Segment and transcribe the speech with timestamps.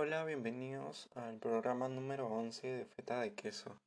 [0.00, 3.80] Hola, bienvenidos al programa número 11 de Feta de Queso.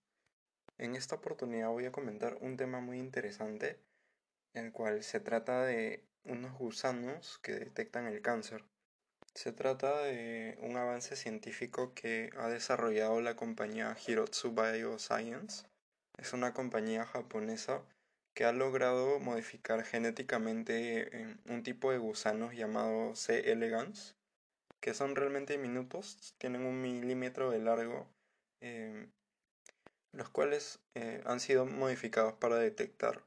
[0.77, 3.80] En esta oportunidad voy a comentar un tema muy interesante,
[4.53, 8.66] el cual se trata de unos gusanos que detectan el cáncer.
[9.36, 15.66] Se trata de un avance científico que ha desarrollado la compañía Hirotsu Bioscience.
[16.18, 17.84] Es una compañía japonesa
[18.34, 23.50] que ha logrado modificar genéticamente un tipo de gusanos llamado C.
[23.50, 24.18] elegans
[24.82, 28.07] que son realmente minutos, tienen un milímetro de largo,
[28.60, 29.11] em,
[30.11, 33.24] los cuales eh, han sido modificados para detectar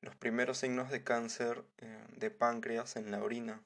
[0.00, 3.62] los primeros signos de cáncer eh, de páncreas en la orina.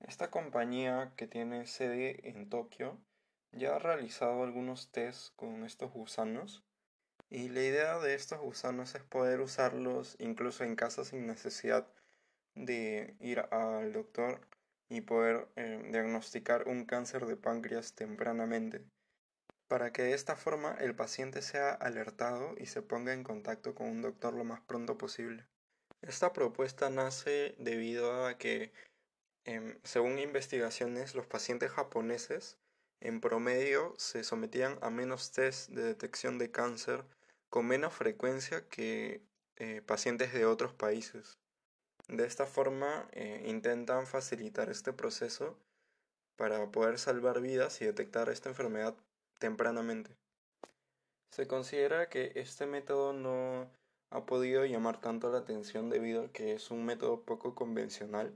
[0.00, 2.98] Esta compañía que tiene sede en Tokio
[3.52, 6.62] ya ha realizado algunos tests con estos gusanos
[7.30, 11.86] y la idea de estos gusanos es poder usarlos incluso en casa sin necesidad
[12.54, 14.40] de ir al doctor
[14.88, 18.84] y poder eh, diagnosticar un cáncer de páncreas tempranamente,
[19.68, 23.88] para que de esta forma el paciente sea alertado y se ponga en contacto con
[23.88, 25.46] un doctor lo más pronto posible.
[26.00, 28.72] Esta propuesta nace debido a que,
[29.44, 32.56] em, según investigaciones, los pacientes japoneses
[33.00, 37.04] en promedio se sometían a menos test de detección de cáncer
[37.48, 39.22] con menos frecuencia que
[39.56, 41.38] eh, pacientes de otros países.
[42.08, 45.56] De esta forma eh, intentan facilitar este proceso
[46.36, 48.94] para poder salvar vidas y detectar esta enfermedad
[49.38, 50.16] tempranamente.
[51.30, 53.70] Se considera que este método no
[54.10, 58.32] ha podido llamar tanto la atención debido a que es un método poco convencional,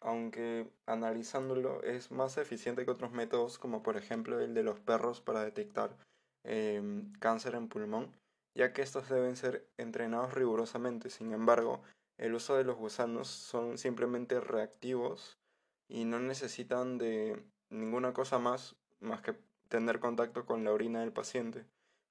[0.00, 5.20] aunque analizándolo es más eficiente que otros métodos como por ejemplo el de los perros
[5.20, 5.96] para detectar
[6.44, 8.10] em, cáncer en pulmón,
[8.56, 11.10] ya que estos deben ser entrenados rigurosamente.
[11.10, 11.82] Sin embargo,
[12.22, 15.40] el uso de los gusanos son simplemente reactivos
[15.88, 19.34] y no necesitan de ninguna cosa más más que
[19.68, 21.66] tener contacto con la orina del paciente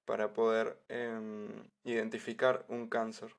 [0.06, 3.34] para poder em, identificar un cáncer.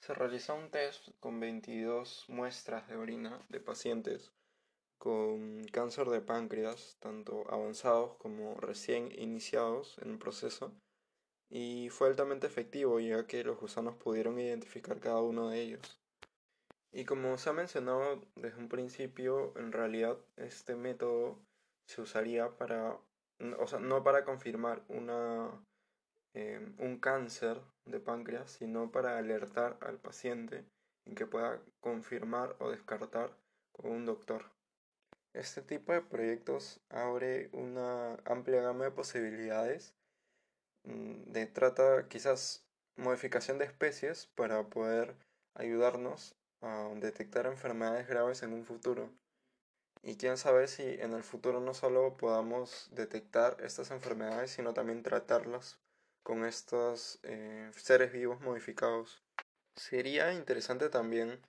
[0.00, 4.32] Se realizó un test con 22 muestras de orina de pacientes
[4.98, 10.74] con cáncer de páncreas, tanto avanzados como recién iniciados en el proceso,
[11.50, 16.00] y fue altamente efectivo ya que los gusanos pudieron identificar cada uno de ellos.
[16.92, 21.38] Y como se ha mencionado desde un principio, en realidad este método
[21.86, 22.98] se usaría para,
[23.58, 25.50] o sea, no para confirmar una,
[26.34, 30.64] em, un cáncer de páncreas, sino para alertar al paciente
[31.06, 33.36] en que pueda confirmar o descartar
[33.72, 34.44] con un doctor.
[35.32, 39.94] Este tipo de proyectos abre una amplia gama de posibilidades
[40.84, 42.64] de trata quizás
[42.96, 45.14] modificación de especies para poder
[45.54, 49.10] ayudarnos a detectar enfermedades graves en un futuro.
[50.02, 55.02] Y quién sabe si en el futuro no solo podamos detectar estas enfermedades, sino también
[55.02, 55.78] tratarlas
[56.22, 59.22] con estos eh, seres vivos modificados.
[59.76, 61.40] Sería interesante también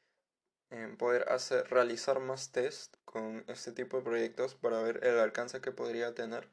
[0.70, 5.62] eh, poder hacer, realizar más test con este tipo de proyectos para ver el alcance
[5.62, 6.50] que podría tener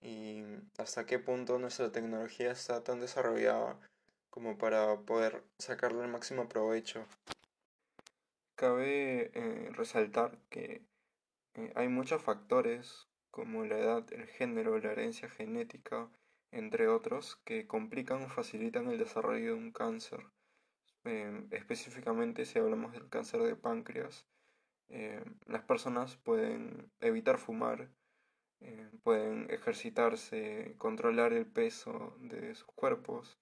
[0.00, 0.44] y
[0.78, 3.78] hasta qué punto nuestra tecnología está tan desarrollada
[4.30, 7.06] como para poder sacarle el máximo provecho.
[8.54, 10.82] Cabe eh, resaltar que
[11.54, 16.08] eh, hay muchos factores como la edad, el género, la herencia genética,
[16.50, 20.24] entre otros, que complican o facilitan el desarrollo de un cáncer.
[21.04, 24.26] Eh, específicamente si hablamos del cáncer de páncreas,
[25.46, 27.90] las personas pueden evitar fumar,
[28.60, 33.38] eh, pueden ejercitarse, controlar el peso de sus cuerpos,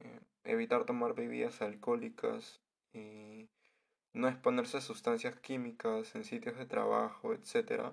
[0.00, 2.60] eh, evitar tomar bebidas alcohólicas
[2.92, 3.48] y
[4.12, 7.92] no exponerse a sustancias químicas en sitios de trabajo, etc.,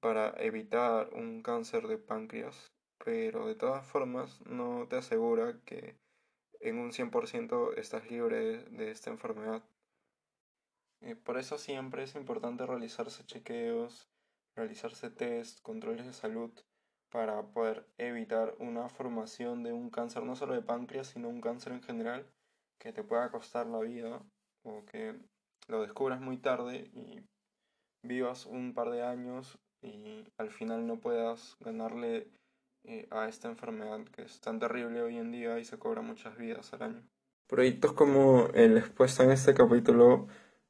[0.00, 2.72] para evitar un cáncer de páncreas,
[3.04, 5.96] pero de todas formas no te asegura que
[6.60, 9.64] en un 100% estás libre de esta enfermedad.
[11.00, 14.08] Eh, por eso siempre es importante realizarse chequeos
[14.54, 16.50] realizarse test, controles de salud
[17.10, 21.72] para poder evitar una formación de un cáncer no solo de páncreas, sino un cáncer
[21.72, 22.26] en general
[22.78, 24.22] que te pueda costar la vida
[24.62, 25.18] o que
[25.68, 27.20] lo descubras muy tarde y
[28.02, 32.28] vivas un par de años y al final no puedas ganarle
[32.84, 36.36] eh, a esta enfermedad que es tan terrible hoy en día y se cobra muchas
[36.36, 37.02] vidas al año.
[37.46, 40.28] Proyectos como el expuesto en este capítulo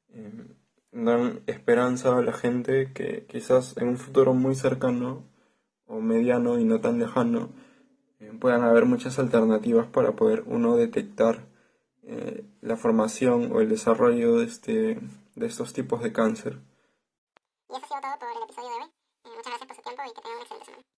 [0.09, 0.47] eh,
[0.91, 5.23] dan esperanza a la gente que quizás en un futuro muy cercano
[5.85, 7.49] o mediano y no tan lejano
[8.19, 11.47] eh, puedan haber muchas alternativas para poder uno detectar
[12.03, 14.99] eh, la formación o el desarrollo de, este,
[15.35, 16.57] de estos tipos de cáncer.